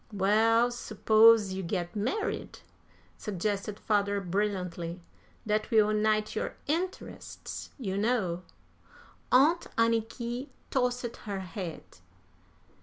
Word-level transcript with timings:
"Well, 0.11 0.71
suppose 0.71 1.53
you 1.53 1.61
get 1.61 1.95
married?" 1.95 2.61
suggested 3.19 3.77
father, 3.77 4.19
brilliantly. 4.19 5.03
"That 5.45 5.69
will 5.69 5.93
unite 5.93 6.35
your 6.35 6.55
interests, 6.65 7.69
you 7.77 7.99
know." 7.99 8.41
Aunt 9.31 9.67
Anniky 9.77 10.49
tossed 10.71 11.05
her 11.17 11.41
head. 11.41 11.83